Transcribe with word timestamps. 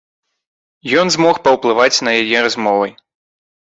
Ён 1.01 1.11
змог 1.15 1.35
паўплываць 1.47 2.03
на 2.07 2.11
яе 2.23 2.37
размовай. 2.49 2.91